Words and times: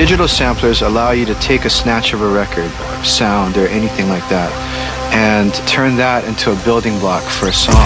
Digital 0.00 0.26
samplers 0.26 0.80
allow 0.80 1.10
you 1.10 1.26
to 1.26 1.34
take 1.40 1.66
a 1.66 1.68
snatch 1.68 2.14
of 2.14 2.22
a 2.22 2.26
record, 2.26 2.64
or 2.64 3.04
sound, 3.04 3.58
or 3.58 3.66
anything 3.66 4.08
like 4.08 4.26
that, 4.30 4.50
and 5.12 5.52
turn 5.68 5.94
that 5.96 6.24
into 6.24 6.52
a 6.52 6.56
building 6.64 6.98
block 7.00 7.22
for 7.22 7.48
a 7.48 7.52
song. 7.52 7.76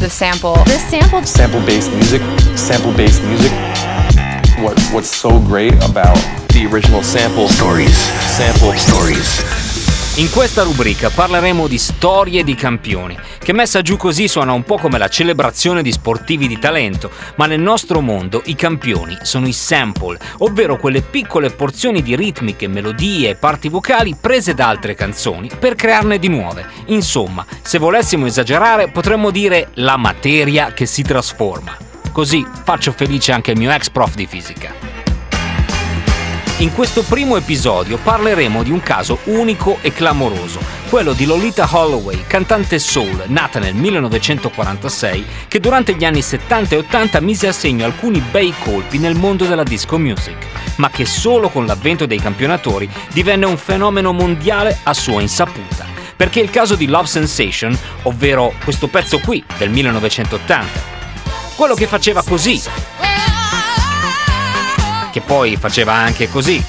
The 0.00 0.08
sample. 0.08 0.54
The 0.64 0.78
sample. 0.78 1.22
Sample-based 1.24 1.92
music. 1.92 2.22
Sample-based 2.56 3.22
music. 3.22 3.52
What 4.64 4.80
What's 4.90 5.14
so 5.14 5.38
great 5.40 5.74
about 5.84 6.16
the 6.54 6.66
original 6.72 7.02
sample 7.02 7.48
stories? 7.48 7.94
Sample 7.94 8.72
stories. 8.72 9.67
In 10.18 10.32
questa 10.32 10.64
rubrica 10.64 11.10
parleremo 11.10 11.68
di 11.68 11.78
storie 11.78 12.42
di 12.42 12.56
campioni, 12.56 13.16
che 13.38 13.52
messa 13.52 13.82
giù 13.82 13.96
così 13.96 14.26
suona 14.26 14.50
un 14.50 14.64
po' 14.64 14.76
come 14.76 14.98
la 14.98 15.06
celebrazione 15.06 15.80
di 15.80 15.92
sportivi 15.92 16.48
di 16.48 16.58
talento, 16.58 17.08
ma 17.36 17.46
nel 17.46 17.60
nostro 17.60 18.00
mondo 18.00 18.42
i 18.46 18.56
campioni 18.56 19.16
sono 19.22 19.46
i 19.46 19.52
sample, 19.52 20.18
ovvero 20.38 20.76
quelle 20.76 21.02
piccole 21.02 21.50
porzioni 21.50 22.02
di 22.02 22.16
ritmiche, 22.16 22.66
melodie 22.66 23.30
e 23.30 23.36
parti 23.36 23.68
vocali 23.68 24.16
prese 24.20 24.54
da 24.54 24.66
altre 24.66 24.96
canzoni 24.96 25.50
per 25.56 25.76
crearne 25.76 26.18
di 26.18 26.26
nuove. 26.26 26.66
Insomma, 26.86 27.46
se 27.62 27.78
volessimo 27.78 28.26
esagerare, 28.26 28.88
potremmo 28.88 29.30
dire 29.30 29.68
la 29.74 29.96
materia 29.96 30.72
che 30.72 30.86
si 30.86 31.02
trasforma. 31.02 31.76
Così 32.10 32.44
faccio 32.64 32.90
felice 32.90 33.30
anche 33.30 33.52
il 33.52 33.58
mio 33.58 33.70
ex 33.70 33.88
prof 33.88 34.16
di 34.16 34.26
fisica. 34.26 34.97
In 36.60 36.74
questo 36.74 37.04
primo 37.04 37.36
episodio 37.36 37.98
parleremo 37.98 38.64
di 38.64 38.72
un 38.72 38.80
caso 38.80 39.20
unico 39.26 39.78
e 39.80 39.92
clamoroso, 39.92 40.58
quello 40.88 41.12
di 41.12 41.24
Lolita 41.24 41.68
Holloway, 41.70 42.24
cantante 42.26 42.80
soul 42.80 43.26
nata 43.28 43.60
nel 43.60 43.76
1946, 43.76 45.24
che 45.46 45.60
durante 45.60 45.94
gli 45.94 46.04
anni 46.04 46.20
70 46.20 46.74
e 46.74 46.78
80 46.78 47.20
mise 47.20 47.46
a 47.46 47.52
segno 47.52 47.84
alcuni 47.84 48.18
bei 48.18 48.52
colpi 48.58 48.98
nel 48.98 49.14
mondo 49.14 49.44
della 49.44 49.62
disco 49.62 49.98
music, 49.98 50.46
ma 50.78 50.90
che 50.90 51.06
solo 51.06 51.48
con 51.48 51.64
l'avvento 51.64 52.06
dei 52.06 52.18
campionatori 52.18 52.90
divenne 53.12 53.46
un 53.46 53.56
fenomeno 53.56 54.12
mondiale 54.12 54.80
a 54.82 54.94
sua 54.94 55.20
insaputa. 55.20 55.86
Perché 56.16 56.40
il 56.40 56.50
caso 56.50 56.74
di 56.74 56.88
Love 56.88 57.06
Sensation, 57.06 57.78
ovvero 58.02 58.52
questo 58.64 58.88
pezzo 58.88 59.20
qui 59.20 59.44
del 59.58 59.70
1980, 59.70 60.96
quello 61.54 61.74
che 61.74 61.86
faceva 61.86 62.24
così 62.24 62.60
che 65.18 65.20
poi 65.20 65.56
faceva 65.56 65.92
anche 65.94 66.28
così. 66.28 66.62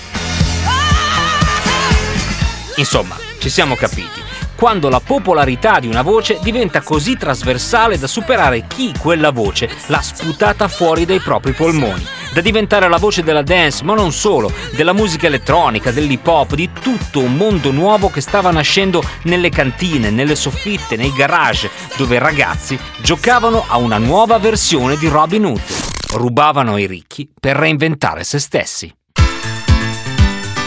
Insomma, 2.77 3.15
ci 3.39 3.49
siamo 3.49 3.75
capiti. 3.75 4.27
Quando 4.55 4.89
la 4.89 4.99
popolarità 4.99 5.79
di 5.79 5.87
una 5.87 6.01
voce 6.01 6.39
diventa 6.41 6.81
così 6.81 7.15
trasversale 7.15 7.97
da 7.97 8.07
superare 8.07 8.65
chi 8.67 8.93
quella 8.99 9.31
voce 9.31 9.69
l'ha 9.87 10.01
sputata 10.01 10.67
fuori 10.67 11.05
dai 11.05 11.19
propri 11.19 11.53
polmoni, 11.53 12.05
da 12.33 12.41
diventare 12.41 12.89
la 12.89 12.97
voce 12.97 13.23
della 13.23 13.41
dance, 13.41 13.83
ma 13.85 13.93
non 13.93 14.11
solo, 14.11 14.51
della 14.71 14.91
musica 14.91 15.27
elettronica, 15.27 15.91
dell'hip 15.91 16.27
hop, 16.27 16.55
di 16.55 16.69
tutto 16.81 17.21
un 17.21 17.35
mondo 17.35 17.71
nuovo 17.71 18.09
che 18.09 18.19
stava 18.19 18.51
nascendo 18.51 19.01
nelle 19.23 19.49
cantine, 19.49 20.09
nelle 20.09 20.35
soffitte, 20.35 20.97
nei 20.97 21.13
garage, 21.13 21.69
dove 21.95 22.19
ragazzi 22.19 22.77
giocavano 22.97 23.63
a 23.65 23.77
una 23.77 23.97
nuova 23.97 24.39
versione 24.39 24.97
di 24.97 25.07
Robin 25.07 25.45
Hood 25.45 25.88
rubavano 26.11 26.75
ai 26.75 26.87
ricchi 26.87 27.29
per 27.39 27.55
reinventare 27.55 28.23
se 28.23 28.39
stessi. 28.39 28.93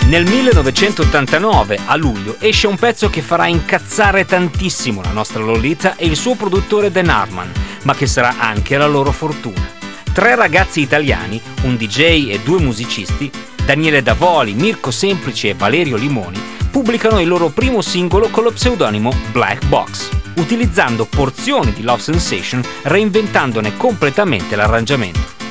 Nel 0.07 0.27
1989, 0.29 1.79
a 1.87 1.97
luglio, 1.97 2.37
esce 2.39 2.67
un 2.67 2.77
pezzo 2.77 3.09
che 3.09 3.23
farà 3.23 3.47
incazzare 3.47 4.27
tantissimo 4.27 5.01
la 5.01 5.12
nostra 5.12 5.43
Lolita 5.43 5.97
e 5.97 6.07
il 6.07 6.17
suo 6.17 6.34
produttore 6.34 6.91
Dan 6.91 7.09
Hartman, 7.09 7.51
ma 7.84 7.95
che 7.95 8.07
sarà 8.07 8.39
anche 8.39 8.77
la 8.77 8.87
loro 8.87 9.12
fortuna. 9.12 9.81
Tre 10.12 10.34
ragazzi 10.34 10.81
italiani, 10.81 11.41
un 11.62 11.77
DJ 11.77 12.31
e 12.31 12.41
due 12.45 12.61
musicisti, 12.61 13.31
Daniele 13.65 14.03
Davoli, 14.03 14.55
Mirko 14.55 14.91
Semplici 14.91 15.49
e 15.49 15.55
Valerio 15.55 15.97
Limoni, 15.97 16.41
pubblicano 16.71 17.21
il 17.21 17.29
loro 17.29 17.49
primo 17.49 17.81
singolo 17.81 18.29
con 18.29 18.43
lo 18.43 18.51
pseudonimo 18.51 19.15
Black 19.31 19.65
Box 19.67 20.21
utilizzando 20.37 21.05
porzioni 21.05 21.72
di 21.72 21.83
Love 21.83 22.00
Sensation 22.00 22.62
reinventandone 22.83 23.77
completamente 23.77 24.56
l'arrangiamento. 24.56 25.41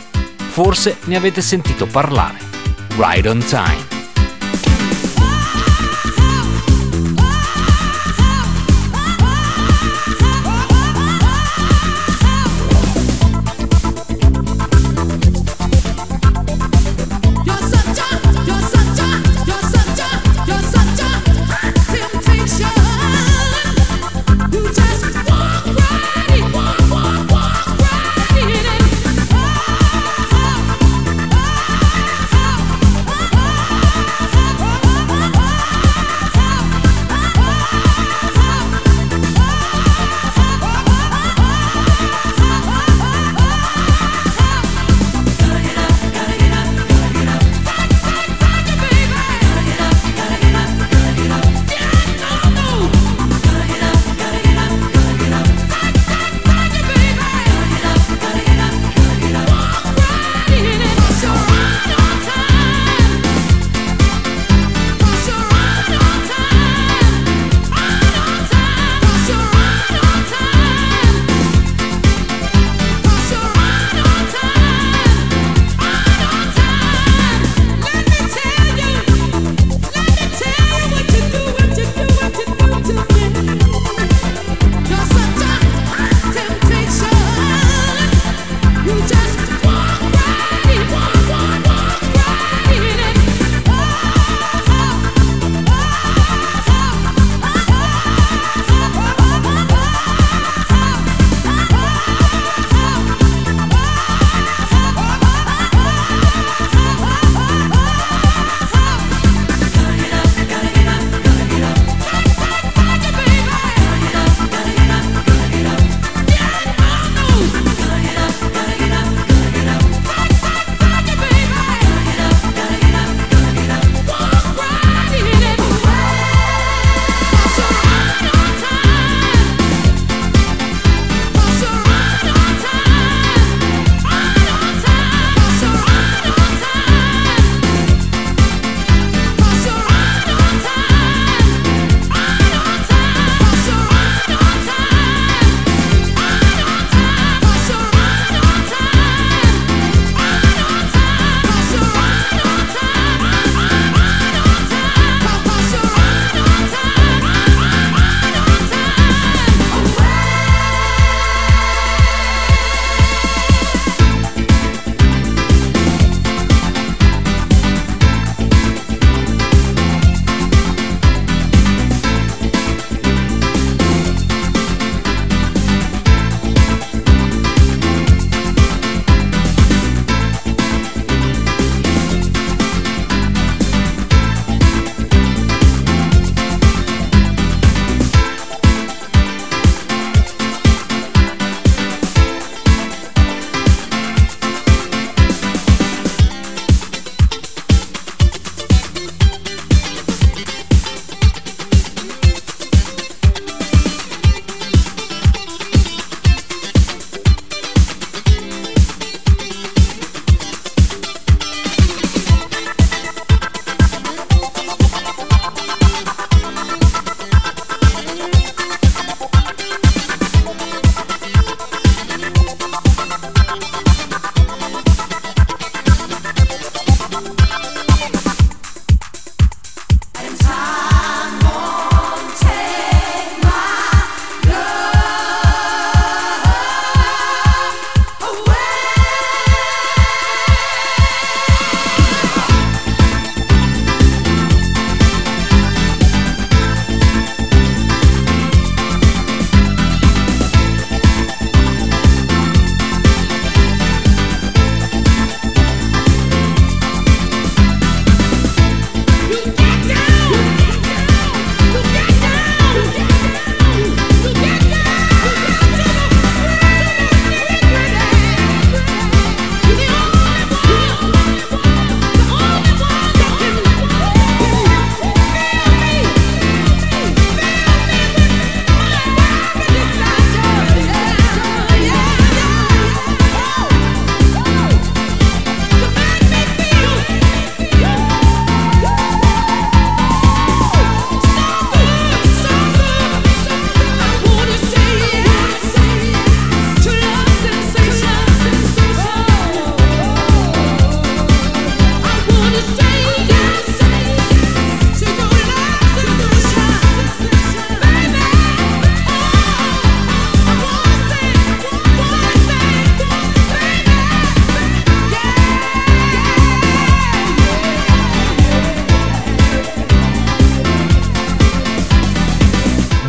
Forse 0.51 0.97
ne 1.05 1.15
avete 1.15 1.39
sentito 1.41 1.85
parlare. 1.85 2.37
Ride 2.97 3.29
on 3.29 3.39
Time. 3.39 4.00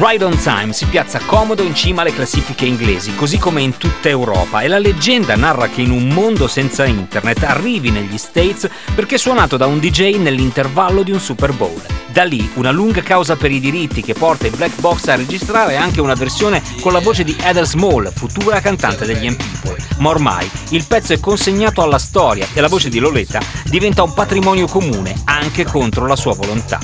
Ride 0.04 0.24
on 0.24 0.36
Time 0.36 0.72
si 0.72 0.86
piazza 0.86 1.20
comodo 1.20 1.62
in 1.62 1.76
cima 1.76 2.00
alle 2.00 2.12
classifiche 2.12 2.66
inglesi, 2.66 3.14
così 3.14 3.38
come 3.38 3.62
in 3.62 3.76
tutta 3.76 4.08
Europa, 4.08 4.60
e 4.60 4.66
la 4.66 4.80
leggenda 4.80 5.36
narra 5.36 5.68
che 5.68 5.80
in 5.80 5.92
un 5.92 6.08
mondo 6.08 6.48
senza 6.48 6.84
internet 6.84 7.44
arrivi 7.44 7.92
negli 7.92 8.18
States 8.18 8.68
perché 8.96 9.16
suonato 9.16 9.56
da 9.56 9.66
un 9.66 9.78
DJ 9.78 10.16
nell'intervallo 10.16 11.04
di 11.04 11.12
un 11.12 11.20
Super 11.20 11.52
Bowl. 11.52 11.80
Da 12.10 12.24
lì 12.24 12.50
una 12.54 12.72
lunga 12.72 13.00
causa 13.02 13.36
per 13.36 13.52
i 13.52 13.60
diritti 13.60 14.02
che 14.02 14.14
porta 14.14 14.48
i 14.48 14.50
Black 14.50 14.80
Box 14.80 15.06
a 15.06 15.14
registrare 15.14 15.76
anche 15.76 16.00
una 16.00 16.14
versione 16.14 16.60
con 16.80 16.92
la 16.92 16.98
voce 16.98 17.22
di 17.22 17.36
Heather 17.38 17.64
Small, 17.64 18.12
futura 18.12 18.60
cantante 18.60 19.06
degli 19.06 19.30
M-People. 19.30 19.76
Ma 19.98 20.08
ormai 20.08 20.50
il 20.70 20.84
pezzo 20.84 21.12
è 21.12 21.20
consegnato 21.20 21.80
alla 21.80 22.00
storia 22.00 22.48
e 22.52 22.60
la 22.60 22.66
voce 22.66 22.88
di 22.88 22.98
Loletta 22.98 23.38
diventa 23.66 24.02
un 24.02 24.12
patrimonio 24.12 24.66
comune 24.66 25.14
anche 25.26 25.64
contro 25.64 26.08
la 26.08 26.16
sua 26.16 26.34
volontà. 26.34 26.80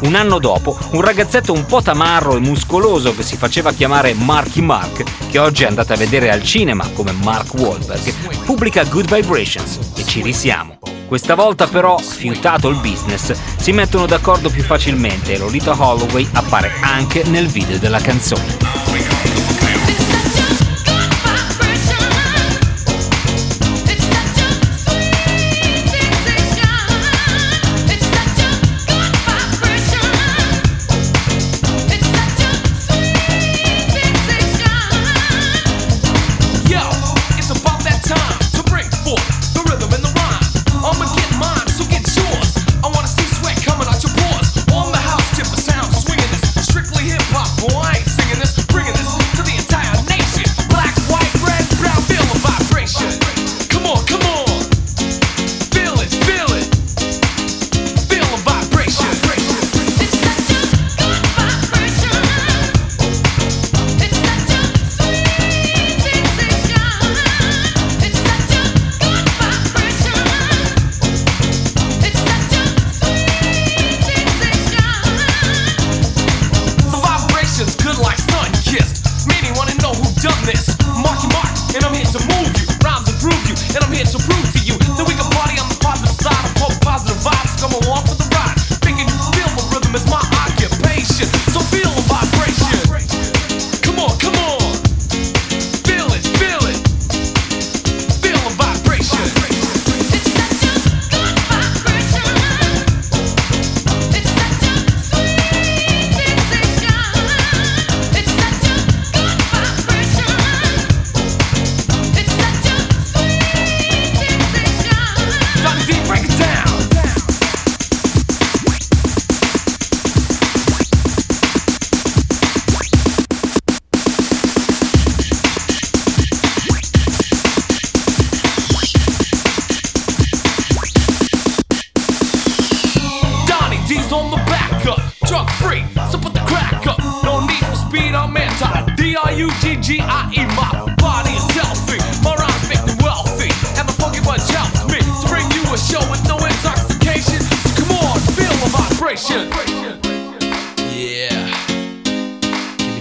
Un 0.00 0.16
anno 0.16 0.38
dopo, 0.38 0.76
un 0.90 1.00
ragazzetto 1.00 1.52
un 1.52 1.64
po' 1.64 1.80
tamarro 1.80 2.36
e 2.36 2.40
muscoloso 2.54 3.16
che 3.16 3.24
si 3.24 3.36
faceva 3.36 3.72
chiamare 3.72 4.14
Marky 4.14 4.60
Mark, 4.60 5.02
che 5.28 5.38
oggi 5.40 5.64
è 5.64 5.66
andato 5.66 5.92
a 5.92 5.96
vedere 5.96 6.30
al 6.30 6.44
cinema 6.44 6.88
come 6.90 7.10
Mark 7.10 7.52
Wahlberg, 7.54 8.12
pubblica 8.44 8.84
Good 8.84 9.12
Vibrations 9.12 9.80
e 9.96 10.04
ci 10.04 10.22
risiamo. 10.22 10.78
Questa 11.08 11.34
volta 11.34 11.66
però, 11.66 11.98
fiutato 11.98 12.68
il 12.68 12.76
business, 12.76 13.34
si 13.56 13.72
mettono 13.72 14.06
d'accordo 14.06 14.50
più 14.50 14.62
facilmente 14.62 15.32
e 15.32 15.38
Lolita 15.38 15.74
Holloway 15.76 16.28
appare 16.32 16.70
anche 16.80 17.24
nel 17.24 17.48
video 17.48 17.78
della 17.78 18.00
canzone. 18.00 18.56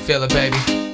feel 0.03 0.21
it, 0.21 0.33
baby. 0.33 0.92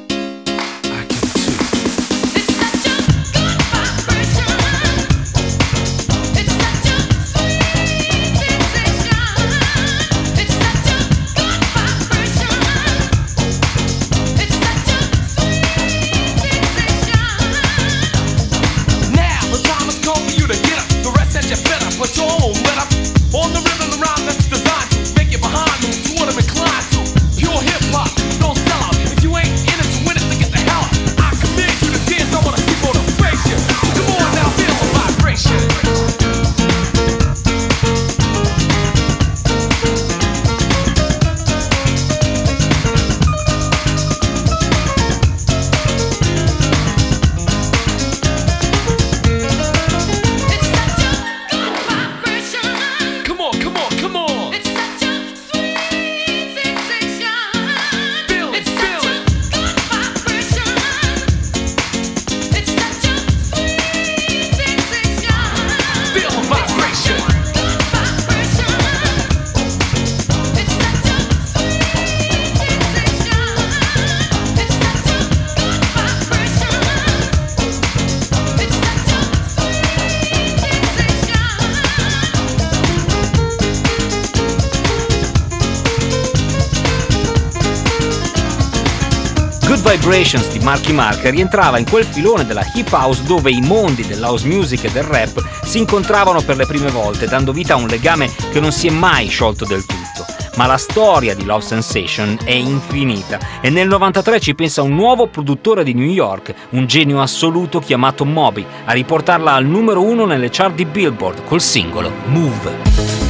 Vibrations 89.89 90.51
di 90.51 90.59
Marky 90.59 90.91
Mark 90.91 91.23
rientrava 91.31 91.79
in 91.79 91.89
quel 91.89 92.05
filone 92.05 92.45
della 92.45 92.63
hip 92.75 92.91
house 92.91 93.23
dove 93.23 93.49
i 93.49 93.59
mondi 93.59 94.05
dell'house 94.05 94.45
music 94.45 94.83
e 94.83 94.91
del 94.91 95.01
rap 95.01 95.43
si 95.63 95.79
incontravano 95.79 96.41
per 96.41 96.57
le 96.57 96.67
prime 96.67 96.91
volte, 96.91 97.25
dando 97.25 97.51
vita 97.51 97.73
a 97.73 97.77
un 97.77 97.87
legame 97.87 98.29
che 98.51 98.59
non 98.59 98.71
si 98.71 98.85
è 98.85 98.91
mai 98.91 99.29
sciolto 99.29 99.65
del 99.65 99.83
tutto. 99.83 100.25
Ma 100.57 100.67
la 100.67 100.77
storia 100.77 101.33
di 101.33 101.43
Love 101.43 101.63
Sensation 101.63 102.37
è 102.43 102.51
infinita 102.51 103.39
e 103.61 103.71
nel 103.71 103.87
93 103.87 104.39
ci 104.39 104.53
pensa 104.53 104.83
un 104.83 104.93
nuovo 104.93 105.25
produttore 105.25 105.83
di 105.83 105.95
New 105.95 106.09
York, 106.09 106.53
un 106.71 106.85
genio 106.85 107.19
assoluto 107.19 107.79
chiamato 107.79 108.25
Moby, 108.25 108.63
a 108.85 108.91
riportarla 108.91 109.53
al 109.53 109.65
numero 109.65 110.03
uno 110.03 110.25
nelle 110.25 110.49
chart 110.51 110.75
di 110.75 110.85
Billboard 110.85 111.45
col 111.45 111.61
singolo 111.61 112.11
Move. 112.25 113.28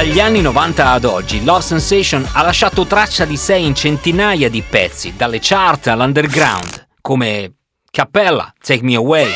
Dagli 0.00 0.18
anni 0.18 0.40
90 0.40 0.92
ad 0.92 1.04
oggi, 1.04 1.44
Love 1.44 1.60
Sensation 1.60 2.26
ha 2.32 2.40
lasciato 2.40 2.86
traccia 2.86 3.26
di 3.26 3.36
sé 3.36 3.56
in 3.56 3.74
centinaia 3.74 4.48
di 4.48 4.62
pezzi, 4.62 5.12
dalle 5.14 5.40
chart 5.42 5.88
all'underground, 5.88 6.86
come 7.02 7.56
Cappella, 7.90 8.50
Take 8.58 8.82
Me 8.82 8.94
Away, 8.94 9.30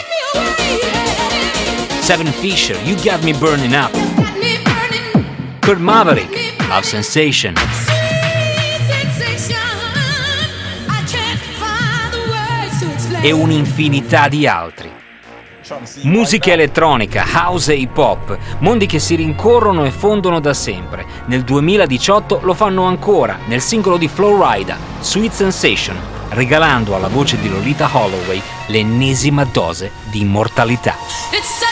Seven 2.01 2.33
Fisher, 2.33 2.81
You 2.83 2.95
Got 2.95 3.23
Me 3.25 3.35
Burning 3.35 3.75
Up, 3.75 3.93
Kurt 5.61 5.81
Maverick, 5.81 6.67
Love 6.67 6.83
Sensation. 6.83 7.53
E 13.21 13.31
un'infinità 13.31 14.29
di 14.29 14.47
altri. 14.47 14.94
Musica 16.03 16.53
elettronica, 16.53 17.25
house 17.33 17.73
e 17.73 17.77
hip 17.77 17.97
hop, 17.97 18.37
mondi 18.59 18.85
che 18.85 18.99
si 18.99 19.15
rincorrono 19.15 19.87
e 19.87 19.91
fondono 19.91 20.39
da 20.39 20.53
sempre. 20.53 21.07
Nel 21.27 21.43
2018 21.43 22.41
lo 22.43 22.53
fanno 22.53 22.85
ancora 22.85 23.39
nel 23.47 23.63
singolo 23.63 23.97
di 23.97 24.07
Flowrida, 24.07 24.77
Sweet 25.01 25.33
Sensation, 25.33 25.97
regalando 26.31 26.95
alla 26.95 27.09
voce 27.09 27.41
di 27.41 27.49
Lolita 27.49 27.89
Holloway 27.91 28.43
l'ennesima 28.67 29.45
dose 29.45 29.93
di 30.11 30.21
immortalità. 30.21 30.97
It's 31.33 31.64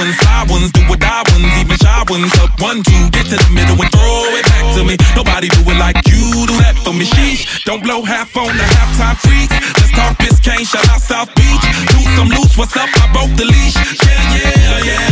ones, 0.00 0.16
fly 0.16 0.44
ones, 0.48 0.72
do 0.72 0.80
what 0.88 1.02
I 1.04 1.20
ones, 1.28 1.52
even 1.60 1.76
shy 1.76 2.02
ones. 2.08 2.32
Up 2.40 2.52
one, 2.60 2.82
two, 2.82 3.04
get 3.12 3.28
to 3.28 3.36
the 3.36 3.50
middle 3.52 3.76
and 3.76 3.90
throw 3.92 4.36
it 4.40 4.44
back 4.48 4.66
to 4.76 4.82
me. 4.84 4.96
Nobody 5.14 5.48
do 5.48 5.60
it 5.68 5.78
like 5.78 6.00
you 6.08 6.48
do 6.48 6.56
that 6.64 6.76
for 6.80 6.92
me. 6.96 7.04
Sheesh, 7.04 7.64
don't 7.64 7.82
blow 7.82 8.02
half 8.02 8.36
on 8.36 8.48
the 8.48 8.66
halftime 8.76 9.16
freaks. 9.20 9.54
Let's 9.76 9.92
talk 9.92 10.16
Biscayne, 10.18 10.64
shout 10.64 10.88
out 10.88 11.00
South 11.00 11.30
Beach. 11.36 11.64
Loose, 11.92 12.10
some 12.16 12.28
loose, 12.28 12.56
what's 12.56 12.76
up? 12.76 12.88
I 12.88 13.12
broke 13.12 13.32
the 13.36 13.44
leash. 13.44 13.76
Yeah, 13.76 14.36
yeah, 14.36 14.84
yeah. 14.84 15.09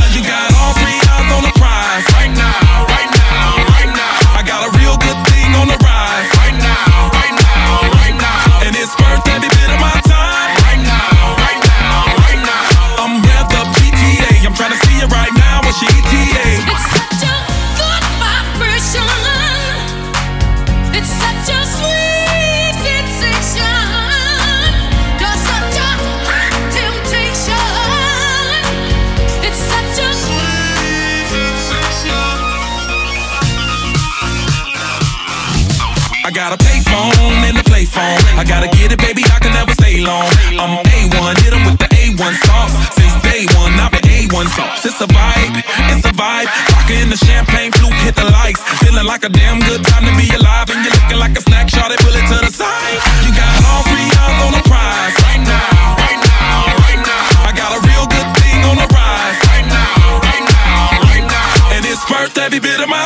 Phone. 37.99 38.39
I 38.39 38.43
gotta 38.47 38.71
get 38.71 38.95
it, 38.95 39.00
baby, 39.02 39.23
I 39.26 39.39
can 39.43 39.52
never 39.52 39.75
stay 39.75 39.99
long. 39.99 40.30
I'm 40.54 40.78
A1, 40.87 41.34
hit 41.43 41.52
em 41.52 41.63
with 41.67 41.78
the 41.82 41.89
A1 41.91 42.34
sauce. 42.47 42.75
Since 42.95 43.15
day 43.26 43.43
one, 43.58 43.75
I've 43.82 43.91
been 43.91 44.06
A1 44.06 44.47
sauce. 44.54 44.87
It's 44.87 45.00
a 45.02 45.08
vibe, 45.11 45.58
it's 45.91 46.06
a 46.06 46.15
vibe. 46.15 46.49
Rockin' 46.73 47.11
the 47.11 47.19
champagne 47.19 47.73
flute, 47.75 47.99
hit 48.06 48.15
the 48.15 48.28
lights. 48.39 48.63
Feeling 48.82 49.06
like 49.13 49.25
a 49.26 49.30
damn 49.41 49.58
good 49.69 49.82
time 49.91 50.04
to 50.06 50.15
be 50.15 50.30
alive. 50.39 50.71
And 50.71 50.80
you're 50.84 50.95
looking 50.95 51.19
like 51.19 51.34
a 51.34 51.43
snack, 51.43 51.67
shot 51.69 51.91
it, 51.91 51.99
pull 52.04 52.15
it 52.15 52.26
to 52.32 52.39
the 52.47 52.52
side. 52.52 52.99
You 53.26 53.30
got 53.34 53.50
all 53.67 53.82
three 53.91 54.11
eyes 54.23 54.39
on 54.47 54.52
the 54.54 54.65
prize. 54.71 55.15
Right 55.26 55.43
now, 55.43 55.99
right 55.99 56.21
now, 56.30 56.56
right 56.87 57.02
now. 57.02 57.49
I 57.49 57.52
got 57.52 57.71
a 57.75 57.80
real 57.82 58.06
good 58.06 58.28
thing 58.39 58.58
on 58.71 58.76
the 58.78 58.89
rise. 58.95 59.39
Right 59.50 59.67
now, 59.67 60.23
right 60.23 60.47
now, 60.47 61.06
right 61.11 61.26
now. 61.26 61.75
And 61.75 61.82
it's 61.84 62.04
worth 62.06 62.37
every 62.39 62.61
bit 62.61 62.78
of 62.80 62.89
my 62.89 62.98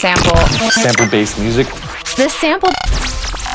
sample. 0.00 0.36
Sample 0.70 1.06
based 1.10 1.38
music. 1.38 1.66
This 2.16 2.32
sample. 2.32 2.70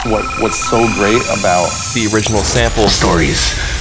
What 0.05 0.23
what's 0.39 0.69
so 0.69 0.85
great 0.93 1.23
about 1.33 1.73
the 1.95 2.07
original 2.13 2.41
sample 2.41 2.87
Stories 2.87 3.74